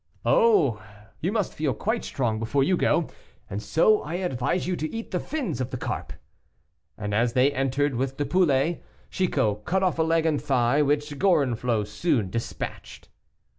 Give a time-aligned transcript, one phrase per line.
[0.25, 0.81] "Oh!
[1.19, 3.07] you must feel quite strong before you go,
[3.47, 6.11] and so I advise you to eat the fins of the carp."
[6.97, 11.19] And as they entered with the pullet, Chicot cut off a leg and thigh, which
[11.19, 13.09] Gorenflot soon despatched.